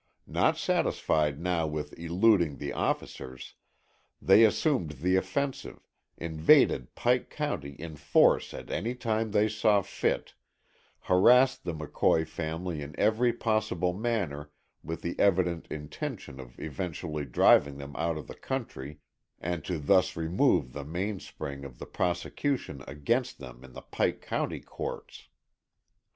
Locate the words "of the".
18.17-18.33, 21.63-21.85